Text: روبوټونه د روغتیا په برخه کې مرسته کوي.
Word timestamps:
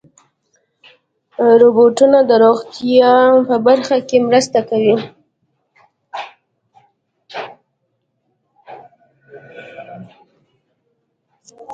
روبوټونه 1.61 2.19
د 2.29 2.31
روغتیا 2.43 3.11
په 3.47 3.55
برخه 3.67 3.97
کې 4.07 4.17
مرسته 4.27 4.59
کوي. 4.69 4.95